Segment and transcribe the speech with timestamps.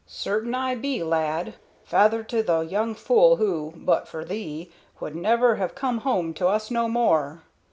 [0.07, 1.53] "Certain I be, lad,
[1.83, 6.47] feyther to the young fool who, but for thee, would never have come home to
[6.47, 7.43] us no more.